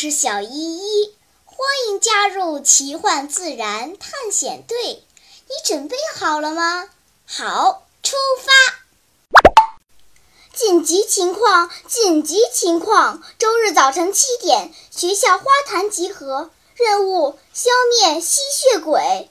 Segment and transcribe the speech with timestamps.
[0.00, 1.12] 是小依依，
[1.44, 5.02] 欢迎加入奇幻自然探险队。
[5.48, 6.88] 你准备好了吗？
[7.26, 8.52] 好，出发！
[10.54, 11.68] 紧急情况！
[11.88, 13.24] 紧急情况！
[13.40, 19.28] 周日早晨七点，学校花坛集合，任务消灭吸血鬼。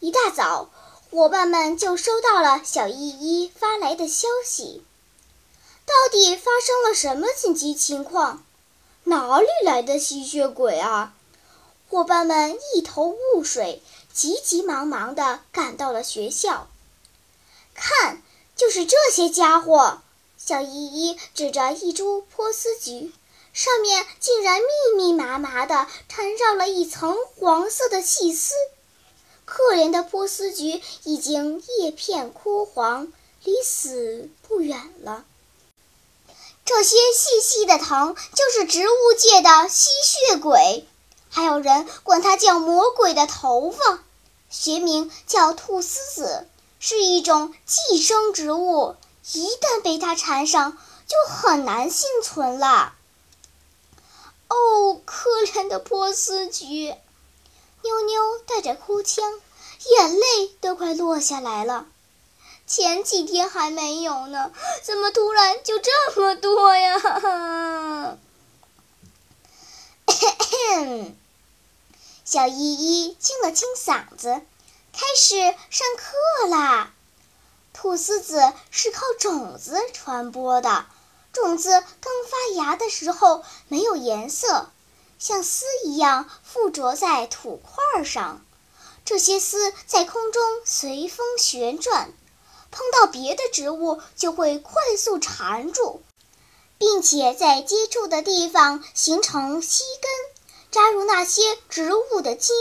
[0.00, 0.70] 一大早，
[1.12, 4.82] 伙伴们就收到了小依依发来的消息。
[5.86, 8.42] 到底发生了什么紧急情况？
[9.08, 11.14] 哪里来的吸血鬼啊？
[11.88, 16.68] 伙伴们一头雾水，急急忙忙地赶到了学校。
[17.74, 18.22] 看，
[18.54, 20.00] 就是这些家伙！
[20.36, 23.10] 小依依指着一株波斯菊，
[23.54, 28.52] 上面竟然密密麻麻地缠绕了一层黄色的细丝。
[29.46, 33.10] 可怜的波斯菊已经叶片枯黄，
[33.42, 35.24] 离死不远了。
[36.68, 40.86] 这些细细的藤就是植物界的吸血鬼，
[41.30, 44.00] 还有人管它叫魔鬼的头发，
[44.50, 46.46] 学名叫菟丝子，
[46.78, 48.96] 是一种寄生植物，
[49.32, 52.92] 一旦被它缠上，就很难幸存了。
[54.48, 56.94] 哦，可怜的波斯菊，
[57.80, 59.40] 妞妞带着哭腔，
[59.86, 61.86] 眼泪都快落下来了。
[62.68, 64.52] 前几天还没有呢，
[64.82, 68.18] 怎么突然就这么多呀？
[72.26, 74.42] 小依依清了清嗓子，
[74.92, 76.92] 开始上课啦。
[77.72, 80.84] 菟丝子是靠种子传播的，
[81.32, 84.68] 种子刚发芽的时候没有颜色，
[85.18, 88.44] 像丝一样附着在土块上，
[89.06, 92.12] 这些丝在空中随风旋转。
[92.70, 96.00] 碰到别的植物就会快速缠住，
[96.76, 100.10] 并且在接触的地方形成吸根，
[100.70, 102.54] 扎入那些植物的茎，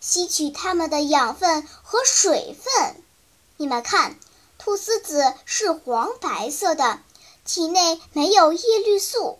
[0.00, 3.02] 吸取它们的养分和水分。
[3.56, 4.18] 你们看，
[4.58, 7.00] 菟丝子是黄白色的，
[7.44, 9.38] 体内没有叶绿素，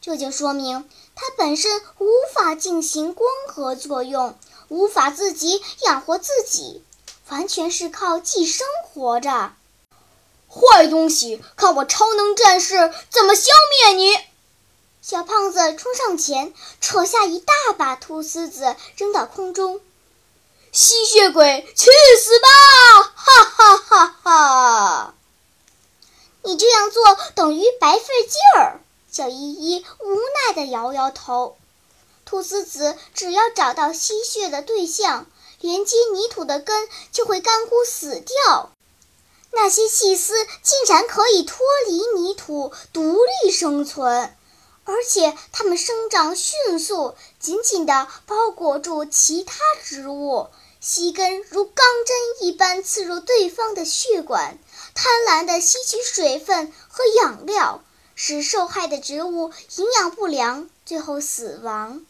[0.00, 4.36] 这就说明它本身无法进行光合作用，
[4.68, 6.82] 无法自己养活自己，
[7.28, 9.52] 完全是靠寄生活着。
[10.52, 13.52] 坏东西，看我超能战士怎么消
[13.86, 14.18] 灭你！
[15.00, 19.80] 小胖子冲上前，扯下一大把菟丝子扔到空中。
[20.72, 21.90] 吸血鬼，去
[22.20, 22.48] 死吧！
[23.14, 25.14] 哈哈哈哈！
[26.42, 28.80] 你这样做等于白费劲儿。
[29.10, 31.56] 小依依无奈地摇摇头。
[32.28, 35.26] 菟丝子只要找到吸血的对象，
[35.60, 38.70] 连接泥土的根就会干枯死掉。
[39.52, 44.34] 那些细丝竟然可以脱离泥土，独立生存，
[44.84, 50.48] 而且它们生长迅速，紧紧地包裹住其他植物，
[50.80, 54.58] 细根如钢针一般刺入对方的血管，
[54.94, 57.82] 贪婪地吸取水分和养料，
[58.14, 62.04] 使受害的植物营养不良，最后死亡。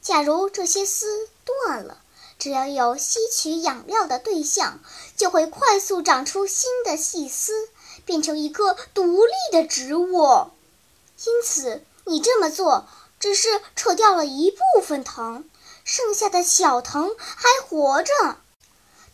[0.00, 1.98] 假如这些丝断了，
[2.38, 4.80] 只要有吸取养料的对象，
[5.16, 7.68] 就会快速长出新的细丝，
[8.04, 10.50] 变成一棵独立的植物。
[11.24, 12.86] 因此，你这么做
[13.18, 15.44] 只是扯掉了一部分藤，
[15.82, 18.12] 剩下的小藤还活着。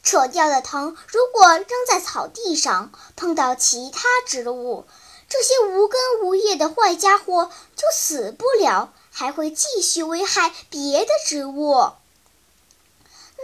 [0.02, 4.84] 扯掉的藤如果扔在草地上，碰到其他植物，
[5.30, 11.92] 这些无根无叶的坏家伙就死不了，还会继续危害别的植物。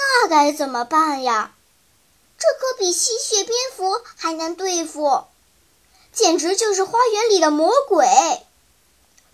[0.00, 1.52] 那该怎么办呀？
[2.38, 5.24] 这可比吸血蝙蝠还难对付，
[6.10, 8.06] 简直就是花园里的魔鬼。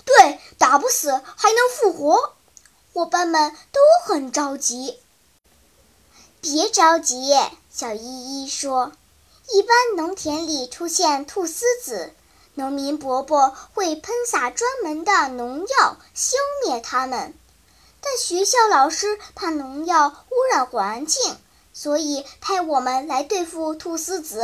[0.04, 2.32] 对，打不死还能复活，
[2.92, 4.98] 伙伴们都很着急。
[6.40, 7.32] 别着急，
[7.72, 8.90] 小依依说
[9.52, 12.12] ：“一般农田里出现菟丝子，
[12.54, 17.34] 农民伯伯会喷洒专门的农药消灭它们。”
[18.08, 21.36] 但学校老师怕农药污染环境，
[21.72, 24.42] 所以派我们来对付菟丝子。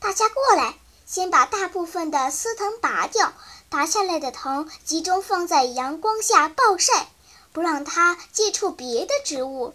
[0.00, 0.74] 大家过来，
[1.04, 3.34] 先把大部分的丝藤拔掉，
[3.68, 7.10] 拔下来的藤集中放在阳光下暴晒，
[7.52, 9.74] 不让它接触别的植物。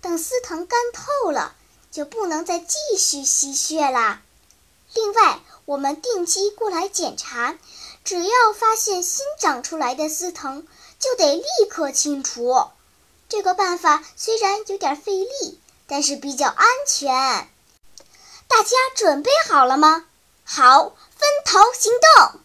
[0.00, 1.56] 等丝藤干透了，
[1.90, 4.22] 就不能再继续吸血啦。
[4.94, 7.58] 另外，我们定期过来检查，
[8.04, 10.64] 只要发现新长出来的丝藤。
[11.04, 12.66] 就得立刻清除。
[13.28, 17.12] 这个办法虽然有点费力，但是比较安全。
[18.48, 20.06] 大家准备好了吗？
[20.44, 22.40] 好，分头行动。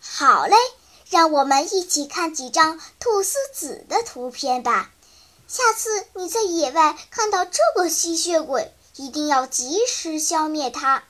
[0.00, 0.56] 好嘞，
[1.10, 4.92] 让我们一起看几张菟丝子的图片吧。
[5.48, 11.02] 下次你在野外看到这个吸血鬼，一定要及时消灭它。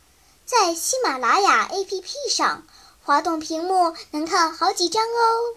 [0.47, 2.63] 在喜马拉雅 APP 上，
[3.05, 5.57] 滑动屏幕能看好几张哦。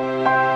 [0.23, 0.50] Thank you.